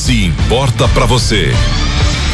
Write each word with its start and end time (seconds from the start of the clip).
Se 0.00 0.24
importa 0.24 0.88
para 0.88 1.04
você, 1.04 1.52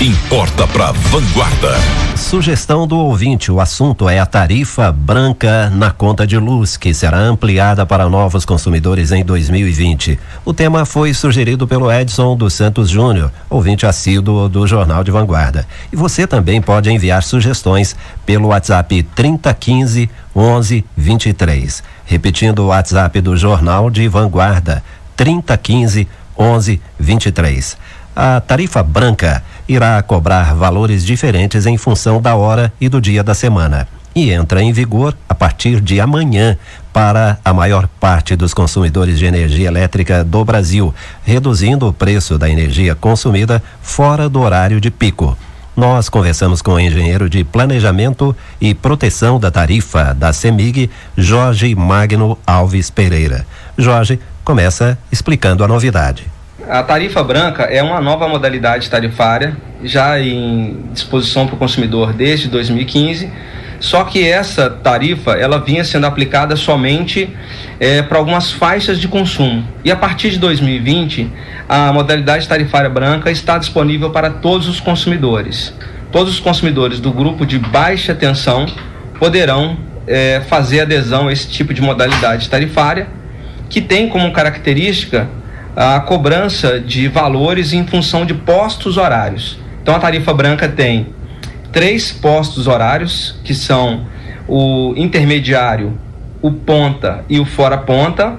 importa 0.00 0.68
para 0.68 0.92
Vanguarda. 0.92 1.74
Sugestão 2.16 2.86
do 2.86 2.96
ouvinte: 2.96 3.50
o 3.50 3.60
assunto 3.60 4.08
é 4.08 4.20
a 4.20 4.24
tarifa 4.24 4.92
branca 4.92 5.68
na 5.70 5.90
conta 5.90 6.24
de 6.24 6.38
luz, 6.38 6.76
que 6.76 6.94
será 6.94 7.18
ampliada 7.18 7.84
para 7.84 8.08
novos 8.08 8.44
consumidores 8.44 9.10
em 9.10 9.24
2020. 9.24 10.16
O 10.44 10.54
tema 10.54 10.86
foi 10.86 11.12
sugerido 11.12 11.66
pelo 11.66 11.90
Edson 11.90 12.36
dos 12.36 12.54
Santos 12.54 12.88
Júnior, 12.88 13.32
ouvinte 13.50 13.84
assíduo 13.84 14.48
do 14.48 14.64
Jornal 14.64 15.02
de 15.02 15.10
Vanguarda. 15.10 15.66
E 15.92 15.96
você 15.96 16.24
também 16.24 16.62
pode 16.62 16.88
enviar 16.88 17.20
sugestões 17.24 17.96
pelo 18.24 18.50
WhatsApp 18.50 19.02
3015 19.02 20.08
1123. 20.36 21.82
Repetindo 22.04 22.60
o 22.60 22.66
WhatsApp 22.68 23.20
do 23.20 23.36
Jornal 23.36 23.90
de 23.90 24.06
Vanguarda: 24.06 24.84
3015 25.16 26.06
1123. 26.38 27.76
A 28.14 28.40
tarifa 28.40 28.82
branca 28.82 29.42
irá 29.68 30.02
cobrar 30.02 30.54
valores 30.54 31.04
diferentes 31.04 31.66
em 31.66 31.76
função 31.76 32.20
da 32.20 32.34
hora 32.34 32.72
e 32.80 32.88
do 32.88 33.00
dia 33.00 33.22
da 33.22 33.34
semana 33.34 33.86
e 34.16 34.32
entra 34.32 34.62
em 34.62 34.72
vigor 34.72 35.14
a 35.28 35.34
partir 35.34 35.78
de 35.78 36.00
amanhã 36.00 36.56
para 36.90 37.38
a 37.44 37.52
maior 37.52 37.86
parte 38.00 38.34
dos 38.34 38.54
consumidores 38.54 39.18
de 39.18 39.26
energia 39.26 39.68
elétrica 39.68 40.24
do 40.24 40.42
Brasil, 40.42 40.94
reduzindo 41.22 41.86
o 41.86 41.92
preço 41.92 42.38
da 42.38 42.48
energia 42.48 42.94
consumida 42.94 43.62
fora 43.82 44.26
do 44.26 44.40
horário 44.40 44.80
de 44.80 44.90
pico. 44.90 45.36
Nós 45.76 46.08
conversamos 46.08 46.62
com 46.62 46.72
o 46.72 46.80
engenheiro 46.80 47.28
de 47.28 47.44
planejamento 47.44 48.34
e 48.58 48.72
proteção 48.72 49.38
da 49.38 49.50
tarifa 49.50 50.14
da 50.14 50.32
CEMIG, 50.32 50.90
Jorge 51.14 51.74
Magno 51.74 52.38
Alves 52.46 52.88
Pereira. 52.88 53.46
Jorge 53.76 54.18
começa 54.42 54.98
explicando 55.12 55.62
a 55.62 55.68
novidade. 55.68 56.35
A 56.68 56.82
tarifa 56.82 57.22
branca 57.22 57.62
é 57.62 57.80
uma 57.80 58.00
nova 58.00 58.26
modalidade 58.26 58.90
tarifária, 58.90 59.56
já 59.84 60.20
em 60.20 60.76
disposição 60.92 61.46
para 61.46 61.54
o 61.54 61.58
consumidor 61.58 62.12
desde 62.12 62.48
2015. 62.48 63.30
Só 63.78 64.02
que 64.02 64.26
essa 64.26 64.68
tarifa 64.68 65.34
ela 65.34 65.60
vinha 65.60 65.84
sendo 65.84 66.06
aplicada 66.06 66.56
somente 66.56 67.30
é, 67.78 68.02
para 68.02 68.18
algumas 68.18 68.50
faixas 68.50 68.98
de 68.98 69.06
consumo. 69.06 69.64
E 69.84 69.92
a 69.92 69.96
partir 69.96 70.30
de 70.30 70.40
2020, 70.40 71.30
a 71.68 71.92
modalidade 71.92 72.48
tarifária 72.48 72.90
branca 72.90 73.30
está 73.30 73.58
disponível 73.58 74.10
para 74.10 74.28
todos 74.28 74.66
os 74.66 74.80
consumidores. 74.80 75.72
Todos 76.10 76.34
os 76.34 76.40
consumidores 76.40 76.98
do 76.98 77.12
grupo 77.12 77.46
de 77.46 77.60
baixa 77.60 78.12
tensão 78.12 78.66
poderão 79.20 79.76
é, 80.04 80.42
fazer 80.48 80.80
adesão 80.80 81.28
a 81.28 81.32
esse 81.32 81.48
tipo 81.48 81.72
de 81.72 81.80
modalidade 81.80 82.48
tarifária, 82.50 83.06
que 83.68 83.80
tem 83.80 84.08
como 84.08 84.32
característica 84.32 85.28
a 85.76 86.00
cobrança 86.00 86.80
de 86.80 87.06
valores 87.06 87.74
em 87.74 87.86
função 87.86 88.24
de 88.24 88.32
postos 88.32 88.96
horários. 88.96 89.58
Então 89.82 89.94
a 89.94 89.98
tarifa 89.98 90.32
branca 90.32 90.66
tem 90.66 91.08
três 91.70 92.10
postos 92.10 92.66
horários, 92.66 93.38
que 93.44 93.54
são 93.54 94.06
o 94.48 94.94
intermediário, 94.96 95.98
o 96.40 96.50
ponta 96.50 97.22
e 97.28 97.38
o 97.38 97.44
fora 97.44 97.76
ponta, 97.76 98.38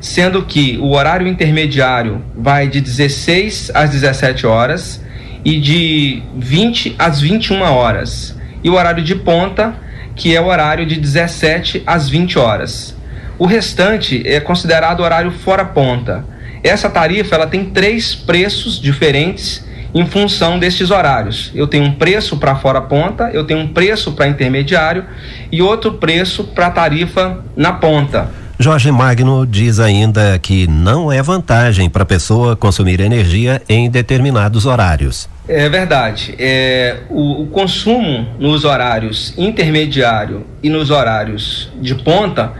sendo 0.00 0.42
que 0.42 0.78
o 0.78 0.92
horário 0.92 1.28
intermediário 1.28 2.24
vai 2.34 2.66
de 2.66 2.80
16 2.80 3.72
às 3.74 3.90
17 3.90 4.46
horas 4.46 5.04
e 5.44 5.60
de 5.60 6.22
20 6.34 6.96
às 6.98 7.20
21 7.20 7.60
horas. 7.60 8.38
E 8.64 8.70
o 8.70 8.74
horário 8.74 9.04
de 9.04 9.14
ponta, 9.14 9.74
que 10.16 10.34
é 10.34 10.40
o 10.40 10.46
horário 10.46 10.86
de 10.86 10.98
17 10.98 11.82
às 11.86 12.08
20 12.08 12.38
horas. 12.38 12.96
O 13.38 13.44
restante 13.44 14.22
é 14.26 14.40
considerado 14.40 15.00
horário 15.00 15.30
fora 15.30 15.64
ponta 15.64 16.24
essa 16.62 16.90
tarifa 16.90 17.34
ela 17.34 17.46
tem 17.46 17.66
três 17.66 18.14
preços 18.14 18.80
diferentes 18.80 19.64
em 19.94 20.06
função 20.06 20.58
destes 20.58 20.90
horários. 20.90 21.50
Eu 21.54 21.66
tenho 21.66 21.84
um 21.84 21.92
preço 21.92 22.36
para 22.36 22.54
fora 22.56 22.80
ponta, 22.80 23.30
eu 23.32 23.44
tenho 23.44 23.60
um 23.60 23.68
preço 23.68 24.12
para 24.12 24.28
intermediário 24.28 25.04
e 25.50 25.60
outro 25.60 25.94
preço 25.94 26.44
para 26.44 26.70
tarifa 26.70 27.44
na 27.56 27.72
ponta. 27.72 28.30
Jorge 28.58 28.92
Magno 28.92 29.46
diz 29.46 29.80
ainda 29.80 30.38
que 30.38 30.66
não 30.66 31.10
é 31.10 31.22
vantagem 31.22 31.88
para 31.88 32.02
a 32.02 32.06
pessoa 32.06 32.54
consumir 32.54 33.00
energia 33.00 33.62
em 33.66 33.88
determinados 33.88 34.66
horários. 34.66 35.30
É 35.48 35.66
verdade. 35.68 36.34
É, 36.38 36.98
o, 37.08 37.44
o 37.44 37.46
consumo 37.46 38.28
nos 38.38 38.66
horários 38.66 39.32
intermediário 39.38 40.44
e 40.62 40.68
nos 40.68 40.90
horários 40.90 41.72
de 41.80 41.94
ponta, 41.94 42.52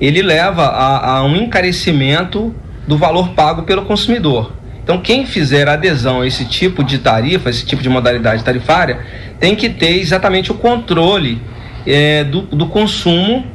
ele 0.00 0.22
leva 0.22 0.64
a, 0.64 1.18
a 1.18 1.24
um 1.24 1.36
encarecimento 1.36 2.52
do 2.86 2.96
valor 2.96 3.30
pago 3.30 3.62
pelo 3.62 3.84
consumidor. 3.84 4.52
Então, 4.82 4.98
quem 4.98 5.24
fizer 5.24 5.66
adesão 5.66 6.20
a 6.20 6.26
esse 6.26 6.44
tipo 6.44 6.84
de 6.84 6.98
tarifa, 6.98 7.48
esse 7.48 7.64
tipo 7.64 7.82
de 7.82 7.88
modalidade 7.88 8.44
tarifária, 8.44 8.98
tem 9.40 9.56
que 9.56 9.70
ter 9.70 9.98
exatamente 9.98 10.52
o 10.52 10.54
controle 10.54 11.40
é, 11.86 12.22
do, 12.22 12.42
do, 12.42 12.66
consumo 12.66 13.46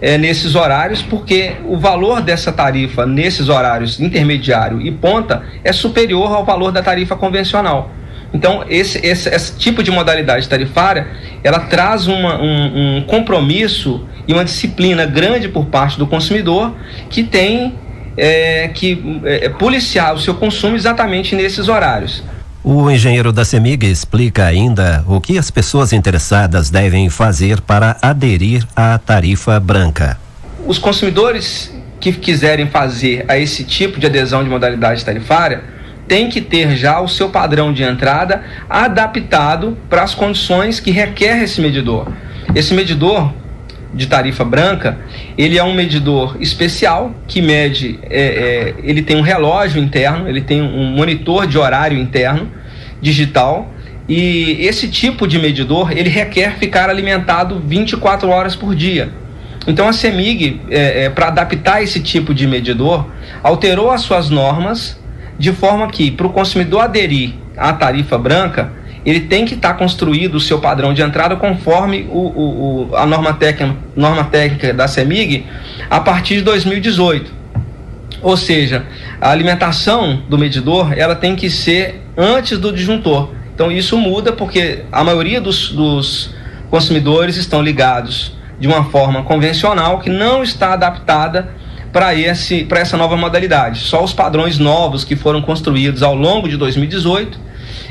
é, 0.00 0.18
nesses 0.18 0.54
horários, 0.54 1.00
porque 1.00 1.54
o 1.64 1.78
valor 1.78 2.20
dessa 2.20 2.52
tarifa 2.52 3.06
nesses 3.06 3.48
horários 3.48 3.98
intermediário 3.98 4.80
e 4.80 4.90
ponta 4.90 5.42
é 5.64 5.72
superior 5.72 6.30
ao 6.30 6.44
valor 6.44 6.70
da 6.70 6.82
tarifa 6.82 7.16
convencional. 7.16 7.90
Então, 8.34 8.64
esse, 8.68 8.98
esse, 9.06 9.28
esse 9.28 9.56
tipo 9.56 9.82
de 9.82 9.90
modalidade 9.90 10.46
tarifária, 10.48 11.06
ela 11.42 11.60
traz 11.60 12.08
uma, 12.08 12.42
um, 12.42 12.98
um 12.98 13.02
compromisso 13.02 14.06
e 14.26 14.32
uma 14.32 14.44
disciplina 14.44 15.06
grande 15.06 15.48
por 15.48 15.66
parte 15.66 15.98
do 15.98 16.06
consumidor 16.06 16.74
que 17.08 17.22
tem 17.22 17.74
é, 18.16 18.68
que 18.68 19.20
é, 19.24 19.48
policiar 19.48 20.14
o 20.14 20.18
seu 20.18 20.34
consumo 20.34 20.76
exatamente 20.76 21.34
nesses 21.34 21.68
horários. 21.68 22.22
O 22.62 22.90
engenheiro 22.90 23.30
da 23.30 23.44
CEMIG 23.44 23.86
explica 23.86 24.46
ainda 24.46 25.04
o 25.06 25.20
que 25.20 25.36
as 25.36 25.50
pessoas 25.50 25.92
interessadas 25.92 26.70
devem 26.70 27.10
fazer 27.10 27.60
para 27.60 27.98
aderir 28.00 28.66
à 28.74 28.96
tarifa 28.96 29.60
branca. 29.60 30.18
Os 30.66 30.78
consumidores 30.78 31.70
que 32.00 32.10
quiserem 32.12 32.66
fazer 32.66 33.24
a 33.28 33.38
esse 33.38 33.64
tipo 33.64 34.00
de 34.00 34.06
adesão 34.06 34.42
de 34.42 34.48
modalidade 34.48 35.04
tarifária 35.04 35.62
têm 36.08 36.28
que 36.28 36.40
ter 36.40 36.76
já 36.76 37.00
o 37.00 37.08
seu 37.08 37.28
padrão 37.28 37.72
de 37.72 37.82
entrada 37.82 38.42
adaptado 38.68 39.76
para 39.88 40.02
as 40.02 40.14
condições 40.14 40.80
que 40.80 40.90
requer 40.90 41.42
esse 41.42 41.60
medidor. 41.60 42.08
Esse 42.54 42.72
medidor 42.72 43.32
de 43.94 44.06
tarifa 44.06 44.44
branca, 44.44 44.98
ele 45.38 45.56
é 45.56 45.62
um 45.62 45.72
medidor 45.72 46.36
especial 46.40 47.14
que 47.26 47.40
mede, 47.40 47.98
é, 48.02 48.22
é, 48.22 48.74
ele 48.82 49.02
tem 49.02 49.16
um 49.16 49.22
relógio 49.22 49.80
interno, 49.80 50.28
ele 50.28 50.40
tem 50.40 50.60
um 50.60 50.86
monitor 50.86 51.46
de 51.46 51.56
horário 51.56 51.98
interno 51.98 52.50
digital 53.00 53.72
e 54.08 54.58
esse 54.60 54.88
tipo 54.88 55.26
de 55.26 55.38
medidor 55.38 55.92
ele 55.92 56.10
requer 56.10 56.56
ficar 56.58 56.90
alimentado 56.90 57.62
24 57.64 58.28
horas 58.28 58.56
por 58.56 58.74
dia. 58.74 59.10
Então 59.66 59.88
a 59.88 59.92
CEMIG, 59.92 60.60
é, 60.68 61.04
é 61.04 61.10
para 61.10 61.28
adaptar 61.28 61.82
esse 61.82 62.00
tipo 62.00 62.34
de 62.34 62.46
medidor, 62.46 63.06
alterou 63.42 63.90
as 63.90 64.02
suas 64.02 64.28
normas 64.28 65.00
de 65.38 65.52
forma 65.52 65.88
que 65.88 66.10
para 66.10 66.26
o 66.26 66.30
consumidor 66.30 66.82
aderir 66.82 67.34
à 67.56 67.72
tarifa 67.72 68.18
branca 68.18 68.72
ele 69.04 69.20
tem 69.20 69.44
que 69.44 69.54
estar 69.54 69.72
tá 69.72 69.74
construído 69.74 70.36
o 70.36 70.40
seu 70.40 70.58
padrão 70.58 70.94
de 70.94 71.02
entrada 71.02 71.36
conforme 71.36 72.08
o, 72.10 72.18
o, 72.18 72.88
o, 72.90 72.96
a 72.96 73.04
norma 73.04 73.34
técnica, 73.34 73.76
norma 73.94 74.24
técnica 74.24 74.72
da 74.72 74.88
CEMIG 74.88 75.44
a 75.90 76.00
partir 76.00 76.36
de 76.36 76.42
2018. 76.42 77.32
Ou 78.22 78.36
seja, 78.36 78.86
a 79.20 79.30
alimentação 79.30 80.22
do 80.28 80.38
medidor 80.38 80.94
ela 80.96 81.14
tem 81.14 81.36
que 81.36 81.50
ser 81.50 82.02
antes 82.16 82.58
do 82.58 82.72
disjuntor. 82.72 83.30
Então 83.54 83.70
isso 83.70 83.98
muda 83.98 84.32
porque 84.32 84.84
a 84.90 85.04
maioria 85.04 85.40
dos, 85.40 85.70
dos 85.70 86.34
consumidores 86.70 87.36
estão 87.36 87.62
ligados 87.62 88.32
de 88.58 88.66
uma 88.66 88.84
forma 88.84 89.22
convencional 89.22 89.98
que 89.98 90.08
não 90.08 90.42
está 90.42 90.72
adaptada 90.72 91.54
para 91.92 92.14
esse 92.14 92.64
para 92.64 92.80
essa 92.80 92.96
nova 92.96 93.16
modalidade. 93.16 93.80
Só 93.80 94.02
os 94.02 94.14
padrões 94.14 94.58
novos 94.58 95.04
que 95.04 95.14
foram 95.14 95.42
construídos 95.42 96.02
ao 96.02 96.14
longo 96.14 96.48
de 96.48 96.56
2018 96.56 97.38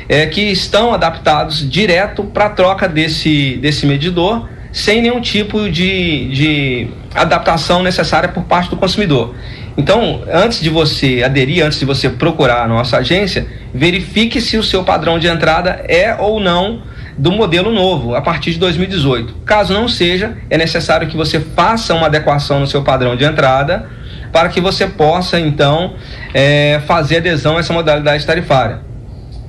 é, 0.08 0.26
que 0.26 0.42
estão 0.42 0.94
adaptados 0.94 1.68
direto 1.70 2.24
para 2.24 2.46
a 2.46 2.50
troca 2.50 2.88
desse, 2.88 3.58
desse 3.58 3.86
medidor, 3.86 4.48
sem 4.72 5.02
nenhum 5.02 5.22
tipo 5.22 5.70
de, 5.70 6.30
de 6.30 6.88
adaptação 7.14 7.84
necessária 7.84 8.30
por 8.30 8.44
parte 8.44 8.70
do 8.70 8.78
consumidor. 8.78 9.36
Então, 9.78 10.24
antes 10.32 10.62
de 10.62 10.70
você 10.70 11.24
aderir, 11.24 11.66
antes 11.66 11.80
de 11.80 11.86
você 11.86 12.10
procurar 12.10 12.64
a 12.64 12.68
nossa 12.68 12.98
agência, 12.98 13.48
verifique 13.74 14.40
se 14.40 14.58
o 14.58 14.64
seu 14.64 14.84
padrão 14.84 15.18
de 15.18 15.28
entrada 15.28 15.84
é 15.88 16.16
ou 16.20 16.40
não 16.40 16.82
do 17.18 17.32
modelo 17.32 17.72
novo, 17.72 18.16
a 18.16 18.22
partir 18.22 18.52
de 18.52 18.60
2018. 18.60 19.36
Caso 19.46 19.74
não 19.74 19.88
seja, 19.88 20.38
é 20.50 20.58
necessário 20.58 21.08
que 21.08 21.16
você 21.16 21.40
faça 21.40 21.94
uma 21.94 22.08
adequação 22.08 22.60
no 22.60 22.68
seu 22.68 22.84
padrão 22.84 23.16
de 23.16 23.24
entrada 23.24 23.88
para 24.32 24.50
que 24.50 24.60
você 24.60 24.88
possa, 24.88 25.40
então, 25.40 25.94
é, 26.34 26.82
fazer 26.88 27.18
adesão 27.18 27.58
a 27.58 27.60
essa 27.60 27.72
modalidade 27.72 28.26
tarifária. 28.26 28.93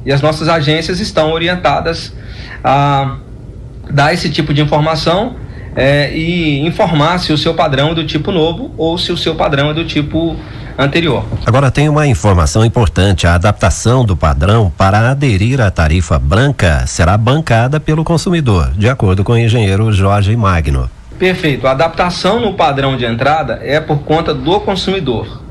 E 0.04 0.12
as 0.12 0.20
nossas 0.20 0.48
agências 0.48 1.00
estão 1.00 1.32
orientadas 1.32 2.12
a 2.62 3.16
dar 3.90 4.12
esse 4.12 4.30
tipo 4.30 4.52
de 4.52 4.62
informação 4.62 5.36
é, 5.76 6.14
e 6.16 6.60
informar 6.66 7.18
se 7.18 7.32
o 7.32 7.38
seu 7.38 7.54
padrão 7.54 7.90
é 7.90 7.94
do 7.94 8.04
tipo 8.04 8.30
novo 8.30 8.72
ou 8.76 8.96
se 8.96 9.12
o 9.12 9.16
seu 9.16 9.34
padrão 9.34 9.70
é 9.70 9.74
do 9.74 9.84
tipo 9.84 10.36
anterior. 10.78 11.24
Agora 11.46 11.70
tem 11.70 11.88
uma 11.88 12.06
informação 12.06 12.64
importante: 12.64 13.26
a 13.26 13.34
adaptação 13.34 14.04
do 14.04 14.16
padrão 14.16 14.72
para 14.76 15.10
aderir 15.10 15.60
à 15.60 15.70
tarifa 15.70 16.18
branca 16.18 16.86
será 16.86 17.16
bancada 17.16 17.80
pelo 17.80 18.04
consumidor, 18.04 18.72
de 18.76 18.88
acordo 18.88 19.24
com 19.24 19.32
o 19.32 19.38
engenheiro 19.38 19.92
Jorge 19.92 20.34
Magno. 20.36 20.88
Perfeito. 21.18 21.66
A 21.66 21.70
adaptação 21.70 22.40
no 22.40 22.54
padrão 22.54 22.96
de 22.96 23.04
entrada 23.04 23.60
é 23.62 23.80
por 23.80 24.00
conta 24.00 24.34
do 24.34 24.60
consumidor. 24.60 25.42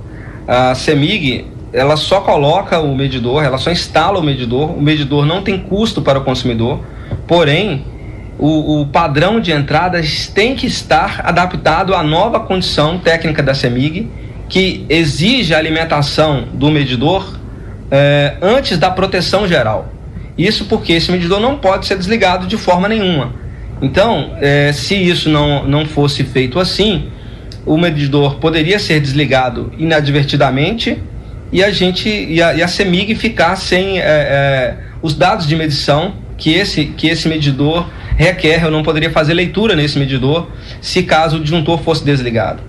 A 0.46 0.76
CEMIG 0.76 1.53
ela 1.74 1.98
só 1.98 2.22
coloca 2.22 2.80
o 2.80 2.96
medidor, 2.96 3.44
ela 3.44 3.58
só 3.58 3.72
instala 3.72 4.20
o 4.20 4.24
medidor. 4.24 4.78
O 4.78 4.82
medidor 4.82 5.26
não 5.26 5.42
tem 5.42 5.58
custo 5.58 6.02
para 6.02 6.20
o 6.20 6.24
consumidor, 6.24 6.80
porém 7.28 7.84
o, 8.38 8.82
o, 8.82 8.86
padrão 8.88 9.40
de 9.40 9.52
entradas 9.52 10.28
tem 10.28 10.56
que 10.56 10.68
estar 10.68 11.22
adaptado 11.24 11.96
à 11.96 12.04
nova 12.04 12.40
condição 12.40 13.00
técnica 13.00 13.42
da 13.42 13.56
CEMIG, 13.56 14.08
que 14.48 14.86
exige 14.88 15.54
a 15.54 15.58
alimentação 15.58 16.44
do 16.54 16.70
medidor 16.70 17.40
eh, 17.90 18.36
antes 18.42 18.78
da 18.78 18.92
proteção 18.92 19.48
geral. 19.48 19.92
Isso 20.38 20.66
porque 20.66 20.94
esse 20.94 21.12
medidor 21.12 21.40
não 21.40 21.58
pode 21.58 21.88
ser 21.88 21.98
desligado 21.98 22.46
de 22.46 22.58
forma 22.58 22.88
nenhuma. 22.88 23.34
Então, 23.82 24.36
eh, 24.42 24.72
se 24.74 24.96
isso 24.96 25.30
não, 25.30 25.66
não 25.66 25.86
fosse 25.86 26.24
feito 26.24 26.60
assim, 26.60 27.08
o 27.66 27.78
medidor 27.78 28.36
poderia 28.36 28.78
ser 28.78 29.00
desligado 29.00 29.72
inadvertidamente 29.78 31.02
e 31.54 31.64
a 31.64 31.72
gente 31.72 32.10
e 32.10 32.42
a, 32.42 32.56
e 32.56 32.64
a 32.64 32.68
CEMIG 32.68 33.14
ficar 33.14 33.56
sem 33.56 34.00
eh, 34.00 34.76
os 35.04 35.14
dados 35.14 35.48
de 35.48 35.56
medição 35.56 36.16
que 36.36 36.52
esse, 36.52 36.86
que 36.86 37.08
esse 37.08 37.30
medidor 37.30 37.88
requer, 38.18 38.64
eu 38.64 38.72
não 38.72 38.82
poderia 38.82 39.12
fazer 39.12 39.34
leitura 39.34 39.76
nesse 39.76 40.00
medidor 40.00 40.50
se 40.82 41.04
caso 41.04 41.38
o 41.38 41.40
disjuntor 41.40 41.80
fosse 41.80 42.04
desligado. 42.04 42.62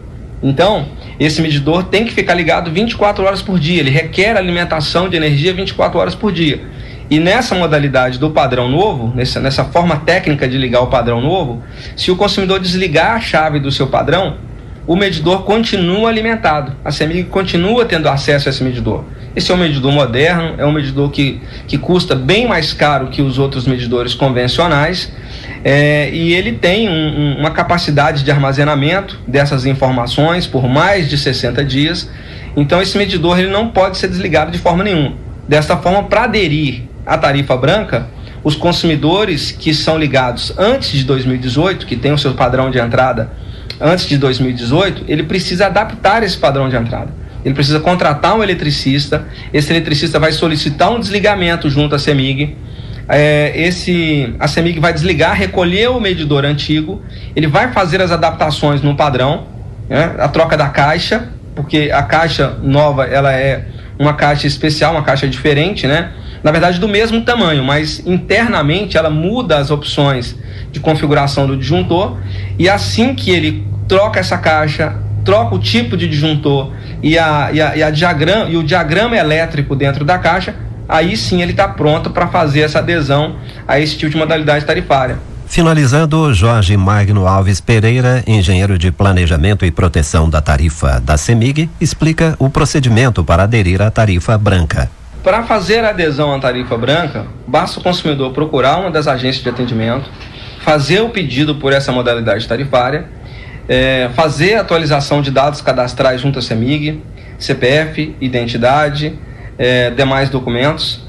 Então, 0.42 0.86
esse 1.18 1.40
medidor 1.40 1.84
tem 1.84 2.04
que 2.04 2.12
ficar 2.12 2.34
ligado 2.34 2.70
24 2.70 3.24
horas 3.24 3.40
por 3.40 3.58
dia, 3.58 3.80
ele 3.80 3.90
requer 3.90 4.36
alimentação 4.36 5.08
de 5.08 5.16
energia 5.16 5.54
24 5.54 5.98
horas 5.98 6.14
por 6.14 6.30
dia. 6.30 6.60
E 7.10 7.18
nessa 7.18 7.54
modalidade 7.54 8.18
do 8.18 8.30
padrão 8.30 8.68
novo, 8.68 9.12
nessa, 9.14 9.40
nessa 9.40 9.64
forma 9.64 9.96
técnica 9.96 10.46
de 10.46 10.58
ligar 10.58 10.80
o 10.80 10.88
padrão 10.88 11.20
novo, 11.20 11.62
se 11.96 12.10
o 12.10 12.16
consumidor 12.16 12.60
desligar 12.60 13.16
a 13.16 13.20
chave 13.20 13.60
do 13.60 13.70
seu 13.70 13.86
padrão, 13.86 14.36
o 14.86 14.96
medidor 14.96 15.44
continua 15.44 16.08
alimentado. 16.08 16.72
A 16.84 16.90
CEMIG 16.90 17.24
continua 17.24 17.84
tendo 17.84 18.08
acesso 18.08 18.48
a 18.48 18.50
esse 18.50 18.62
medidor. 18.62 19.04
Esse 19.34 19.50
é 19.50 19.54
um 19.54 19.58
medidor 19.58 19.92
moderno, 19.92 20.54
é 20.58 20.64
um 20.64 20.72
medidor 20.72 21.10
que, 21.10 21.40
que 21.66 21.76
custa 21.78 22.14
bem 22.14 22.46
mais 22.46 22.72
caro 22.72 23.08
que 23.08 23.22
os 23.22 23.38
outros 23.38 23.66
medidores 23.66 24.14
convencionais. 24.14 25.10
É, 25.64 26.10
e 26.10 26.34
ele 26.34 26.52
tem 26.52 26.88
um, 26.88 26.92
um, 26.92 27.38
uma 27.40 27.50
capacidade 27.50 28.22
de 28.22 28.30
armazenamento 28.30 29.18
dessas 29.26 29.64
informações 29.64 30.46
por 30.46 30.68
mais 30.68 31.08
de 31.08 31.16
60 31.16 31.64
dias. 31.64 32.08
Então 32.56 32.80
esse 32.80 32.96
medidor 32.96 33.38
ele 33.38 33.50
não 33.50 33.68
pode 33.68 33.96
ser 33.96 34.08
desligado 34.08 34.52
de 34.52 34.58
forma 34.58 34.84
nenhuma. 34.84 35.14
Desta 35.48 35.76
forma, 35.76 36.04
para 36.04 36.24
aderir 36.24 36.82
à 37.04 37.18
tarifa 37.18 37.56
branca, 37.56 38.08
os 38.42 38.54
consumidores 38.54 39.50
que 39.50 39.74
são 39.74 39.98
ligados 39.98 40.52
antes 40.58 40.92
de 40.92 41.04
2018, 41.04 41.86
que 41.86 41.96
tem 41.96 42.12
o 42.12 42.18
seu 42.18 42.34
padrão 42.34 42.70
de 42.70 42.78
entrada 42.78 43.30
antes 43.80 44.06
de 44.06 44.18
2018, 44.18 45.04
ele 45.08 45.22
precisa 45.22 45.66
adaptar 45.66 46.22
esse 46.22 46.36
padrão 46.36 46.68
de 46.68 46.76
entrada. 46.76 47.12
Ele 47.44 47.54
precisa 47.54 47.78
contratar 47.80 48.36
um 48.36 48.42
eletricista, 48.42 49.26
esse 49.52 49.70
eletricista 49.70 50.18
vai 50.18 50.32
solicitar 50.32 50.90
um 50.90 50.98
desligamento 50.98 51.68
junto 51.68 51.94
à 51.94 51.98
CEMIG. 51.98 52.56
É, 53.06 53.52
esse, 53.54 54.34
a 54.40 54.48
CEMIG 54.48 54.80
vai 54.80 54.92
desligar, 54.92 55.36
recolher 55.36 55.90
o 55.90 56.00
medidor 56.00 56.44
antigo, 56.44 57.02
ele 57.36 57.46
vai 57.46 57.70
fazer 57.72 58.00
as 58.00 58.10
adaptações 58.10 58.80
no 58.80 58.96
padrão, 58.96 59.46
né, 59.88 60.14
a 60.18 60.28
troca 60.28 60.56
da 60.56 60.68
caixa, 60.68 61.28
porque 61.54 61.90
a 61.92 62.02
caixa 62.02 62.56
nova 62.62 63.04
ela 63.04 63.32
é 63.32 63.66
uma 63.98 64.14
caixa 64.14 64.46
especial, 64.46 64.92
uma 64.92 65.02
caixa 65.02 65.28
diferente, 65.28 65.86
né? 65.86 66.10
Na 66.44 66.52
verdade, 66.52 66.78
do 66.78 66.86
mesmo 66.86 67.22
tamanho, 67.22 67.64
mas 67.64 68.06
internamente 68.06 68.98
ela 68.98 69.08
muda 69.08 69.56
as 69.56 69.70
opções 69.70 70.36
de 70.70 70.78
configuração 70.78 71.46
do 71.46 71.56
disjuntor 71.56 72.18
e 72.58 72.68
assim 72.68 73.14
que 73.14 73.30
ele 73.30 73.66
troca 73.88 74.20
essa 74.20 74.36
caixa, 74.36 74.94
troca 75.24 75.54
o 75.54 75.58
tipo 75.58 75.96
de 75.96 76.06
disjuntor 76.06 76.70
e, 77.02 77.18
a, 77.18 77.48
e, 77.50 77.62
a, 77.62 77.76
e, 77.76 77.82
a 77.82 77.90
diagrama, 77.90 78.50
e 78.50 78.58
o 78.58 78.62
diagrama 78.62 79.16
elétrico 79.16 79.74
dentro 79.74 80.04
da 80.04 80.18
caixa, 80.18 80.54
aí 80.86 81.16
sim 81.16 81.40
ele 81.40 81.52
está 81.52 81.66
pronto 81.66 82.10
para 82.10 82.26
fazer 82.26 82.60
essa 82.60 82.80
adesão 82.80 83.36
a 83.66 83.80
esse 83.80 83.96
tipo 83.96 84.12
de 84.12 84.18
modalidade 84.18 84.66
tarifária. 84.66 85.18
Finalizando, 85.46 86.32
Jorge 86.34 86.76
Magno 86.76 87.26
Alves 87.26 87.60
Pereira, 87.60 88.22
engenheiro 88.26 88.76
de 88.76 88.92
planejamento 88.92 89.64
e 89.64 89.70
proteção 89.70 90.28
da 90.28 90.42
tarifa 90.42 91.00
da 91.00 91.16
CEMIG, 91.16 91.70
explica 91.80 92.36
o 92.38 92.50
procedimento 92.50 93.24
para 93.24 93.44
aderir 93.44 93.80
à 93.80 93.90
tarifa 93.90 94.36
branca. 94.36 94.90
Para 95.24 95.42
fazer 95.44 95.82
a 95.82 95.88
adesão 95.88 96.34
à 96.34 96.38
tarifa 96.38 96.76
branca, 96.76 97.24
basta 97.46 97.80
o 97.80 97.82
consumidor 97.82 98.34
procurar 98.34 98.76
uma 98.76 98.90
das 98.90 99.08
agências 99.08 99.42
de 99.42 99.48
atendimento, 99.48 100.10
fazer 100.60 101.00
o 101.00 101.08
pedido 101.08 101.54
por 101.54 101.72
essa 101.72 101.90
modalidade 101.90 102.46
tarifária, 102.46 103.06
é, 103.66 104.10
fazer 104.12 104.56
a 104.56 104.60
atualização 104.60 105.22
de 105.22 105.30
dados 105.30 105.62
cadastrais 105.62 106.20
junto 106.20 106.38
à 106.38 106.42
CEMIG, 106.42 107.02
CPF, 107.38 108.14
identidade, 108.20 109.18
é, 109.56 109.88
demais 109.88 110.28
documentos, 110.28 111.08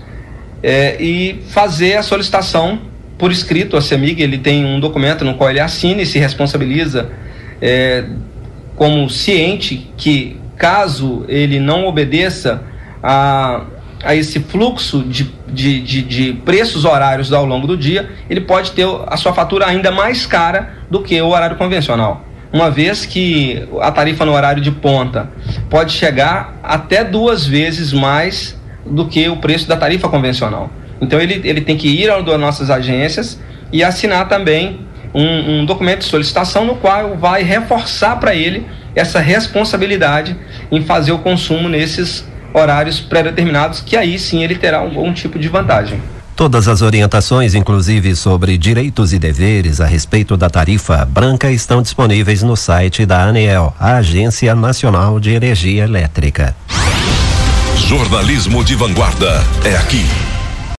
é, 0.64 0.96
e 0.98 1.44
fazer 1.50 1.98
a 1.98 2.02
solicitação 2.02 2.84
por 3.18 3.34
escrito 3.34 3.76
à 3.76 3.82
CEMIG. 3.82 4.24
Ele 4.24 4.38
tem 4.38 4.64
um 4.64 4.80
documento 4.80 5.26
no 5.26 5.36
qual 5.36 5.50
ele 5.50 5.60
assina 5.60 6.02
e 6.02 6.06
se 6.06 6.20
responsabiliza 6.20 7.10
é, 7.62 8.06
como 8.78 9.10
ciente 9.10 9.92
que, 9.98 10.40
caso 10.56 11.26
ele 11.28 11.60
não 11.60 11.86
obedeça 11.86 12.64
a 13.04 13.66
a 14.04 14.16
esse 14.16 14.40
fluxo 14.40 15.04
de, 15.04 15.32
de, 15.48 15.82
de, 15.82 16.02
de, 16.02 16.34
preços 16.34 16.86
horários 16.86 17.32
ao 17.32 17.46
longo 17.46 17.66
do 17.66 17.78
dia, 17.78 18.10
ele 18.30 18.42
pode 18.42 18.72
ter 18.72 18.86
a 19.08 19.18
sua 19.18 19.34
fatura 19.34 19.66
ainda 19.66 19.92
mais 19.92 20.26
cara 20.26 20.74
do 20.90 21.02
que 21.02 21.20
o 21.22 21.28
horário 21.30 21.56
convencional. 21.56 22.26
Uma 22.54 22.70
vez 22.70 23.06
que 23.06 23.68
a 23.82 23.92
tarifa 23.92 24.26
no 24.26 24.34
horário 24.34 24.62
de 24.62 24.72
ponta 24.72 25.30
pode 25.70 25.92
chegar 25.92 26.58
até 26.64 27.04
duas 27.04 27.46
vezes 27.46 27.92
mais 27.92 28.60
do 28.86 29.08
que 29.08 29.28
o 29.28 29.38
preço 29.38 29.68
da 29.68 29.76
tarifa 29.76 30.08
convencional. 30.08 30.70
Então 31.02 31.20
ele, 31.20 31.42
ele 31.44 31.62
tem 31.62 31.76
que 31.76 31.88
ir 31.88 32.10
às 32.10 32.24
nossas 32.40 32.70
agências 32.70 33.40
e 33.72 33.84
assinar 33.84 34.28
também 34.28 34.86
um, 35.14 35.62
um 35.62 35.66
documento 35.66 36.00
de 36.00 36.06
solicitação 36.06 36.66
no 36.66 36.76
qual 36.76 37.16
vai 37.18 37.44
reforçar 37.44 38.18
para 38.20 38.36
ele 38.36 38.66
essa 38.94 39.20
responsabilidade 39.20 40.36
em 40.72 40.82
fazer 40.84 41.12
o 41.12 41.20
consumo 41.20 41.68
nesses 41.68 42.26
horários 42.56 43.00
pré-determinados, 43.00 43.82
que 43.82 43.98
aí 43.98 44.18
sim 44.18 44.44
ele 44.44 44.56
terá 44.56 44.78
algum 44.78 45.14
tipo 45.14 45.38
de 45.38 45.50
vantagem. 45.50 46.02
Todas 46.36 46.68
as 46.68 46.82
orientações, 46.82 47.54
inclusive 47.54 48.16
sobre 48.16 48.58
direitos 48.58 49.14
e 49.14 49.20
deveres 49.20 49.80
a 49.80 49.86
respeito 49.86 50.36
da 50.36 50.50
tarifa 50.50 51.06
branca, 51.06 51.50
estão 51.50 51.82
disponíveis 51.82 52.44
no 52.44 52.58
site 52.58 53.06
da 53.06 53.24
ANEEL, 53.24 53.74
a 53.80 53.98
Agência 53.98 54.54
Nacional 54.54 55.20
de 55.20 55.32
Energia 55.32 55.84
Elétrica. 55.84 56.56
Jornalismo 57.88 58.64
de 58.64 58.76
Vanguarda 58.76 59.42
é 59.64 59.78
aqui. 59.78 60.06